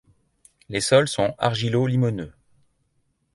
[0.67, 2.33] Les sols sont argilo limoneux.